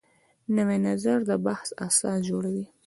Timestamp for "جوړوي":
2.29-2.65